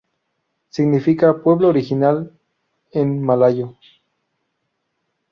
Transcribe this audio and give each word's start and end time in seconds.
Significa 0.69 1.43
"pueblo 1.43 1.67
original" 1.67 2.33
en 2.91 3.21
malayo. 3.21 3.77